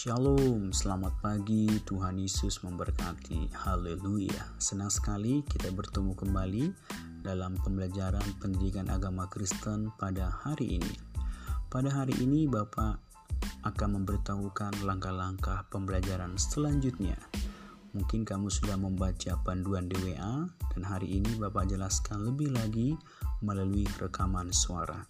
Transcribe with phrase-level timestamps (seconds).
[0.00, 1.68] Shalom, selamat pagi.
[1.84, 3.52] Tuhan Yesus memberkati.
[3.52, 4.56] Haleluya.
[4.56, 6.72] Senang sekali kita bertemu kembali
[7.20, 10.96] dalam pembelajaran pendidikan agama Kristen pada hari ini.
[11.68, 12.96] Pada hari ini Bapak
[13.68, 17.20] akan memberitahukan langkah-langkah pembelajaran selanjutnya.
[17.92, 22.96] Mungkin kamu sudah membaca panduan DWA dan hari ini Bapak jelaskan lebih lagi
[23.44, 25.04] melalui rekaman suara.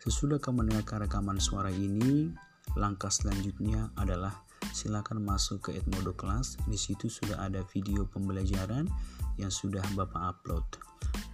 [0.00, 2.32] Sesudah kamu mendengarkan rekaman suara ini,
[2.74, 4.34] langkah selanjutnya adalah
[4.74, 6.58] silakan masuk ke Edmodo Class.
[6.66, 8.90] Di situ sudah ada video pembelajaran
[9.38, 10.66] yang sudah Bapak upload.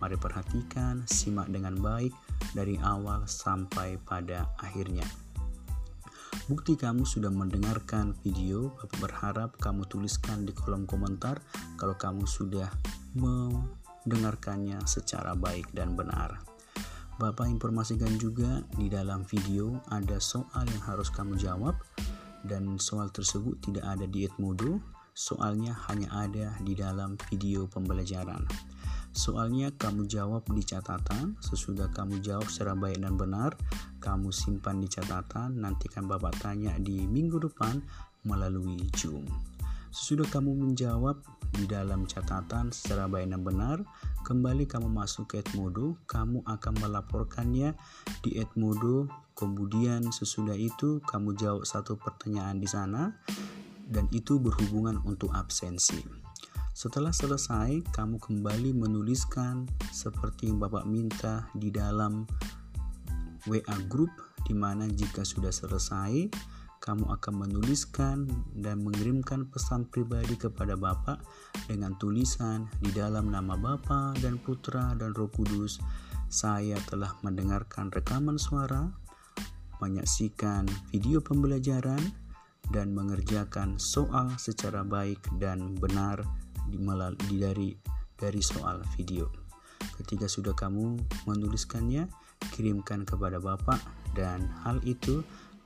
[0.00, 2.12] Mari perhatikan, simak dengan baik
[2.56, 5.04] dari awal sampai pada akhirnya.
[6.48, 11.38] Bukti kamu sudah mendengarkan video, Bapak berharap kamu tuliskan di kolom komentar
[11.78, 12.66] kalau kamu sudah
[13.14, 16.42] mendengarkannya secara baik dan benar.
[17.20, 21.76] Bapak informasikan juga di dalam video ada soal yang harus kamu jawab
[22.48, 24.80] dan soal tersebut tidak ada di Edmodo,
[25.12, 28.40] soalnya hanya ada di dalam video pembelajaran.
[29.12, 33.52] Soalnya kamu jawab di catatan, sesudah kamu jawab secara baik dan benar,
[34.00, 37.84] kamu simpan di catatan, nanti kan Bapak tanya di minggu depan
[38.24, 39.28] melalui Zoom.
[39.90, 41.18] Sesudah kamu menjawab
[41.50, 43.78] di dalam catatan secara baik dan benar,
[44.22, 47.74] kembali kamu masuk ke Edmodo, kamu akan melaporkannya
[48.22, 49.10] di Edmodo.
[49.34, 53.18] Kemudian sesudah itu kamu jawab satu pertanyaan di sana
[53.90, 55.98] dan itu berhubungan untuk absensi.
[56.70, 62.30] Setelah selesai, kamu kembali menuliskan seperti yang Bapak minta di dalam
[63.50, 64.14] WA group
[64.46, 66.30] di mana jika sudah selesai,
[66.80, 68.24] kamu akan menuliskan
[68.56, 71.20] dan mengirimkan pesan pribadi kepada Bapak
[71.68, 75.76] dengan tulisan di dalam nama Bapa dan Putra dan Roh Kudus.
[76.32, 78.88] Saya telah mendengarkan rekaman suara,
[79.84, 82.00] menyaksikan video pembelajaran,
[82.70, 86.22] dan mengerjakan soal secara baik dan benar
[86.70, 86.78] di
[87.36, 87.74] dari
[88.14, 89.26] dari soal video.
[89.98, 92.06] Ketika sudah kamu menuliskannya,
[92.54, 93.80] kirimkan kepada Bapak
[94.14, 95.20] dan hal itu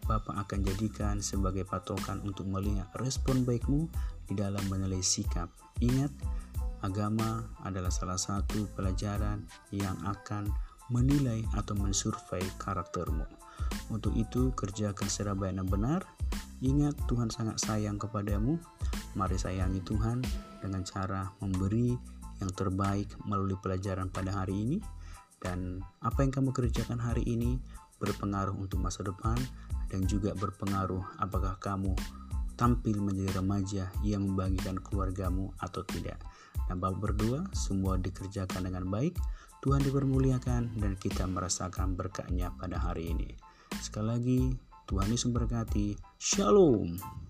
[0.04, 3.88] Bapak akan jadikan sebagai patokan untuk melihat respon baikmu
[4.28, 5.48] di dalam menilai sikap.
[5.80, 6.12] Ingat,
[6.84, 10.52] agama adalah salah satu pelajaran yang akan
[10.92, 13.24] menilai atau mensurvei karaktermu.
[13.88, 16.00] Untuk itu, kerjakan secara baik dan benar.
[16.60, 18.60] Ingat, Tuhan sangat sayang kepadamu.
[19.16, 20.20] Mari sayangi Tuhan
[20.60, 21.96] dengan cara memberi
[22.44, 24.78] yang terbaik melalui pelajaran pada hari ini.
[25.40, 27.60] Dan apa yang kamu kerjakan hari ini
[28.02, 29.36] berpengaruh untuk masa depan
[29.90, 31.94] dan juga berpengaruh apakah kamu
[32.54, 36.18] tampil menjadi remaja yang membagikan keluargamu atau tidak.
[36.70, 39.18] Dan Bapak berdua semua dikerjakan dengan baik,
[39.60, 43.34] Tuhan dipermuliakan dan kita merasakan berkatnya pada hari ini.
[43.82, 44.40] Sekali lagi,
[44.86, 45.98] Tuhan Yesus memberkati.
[46.20, 47.23] Shalom.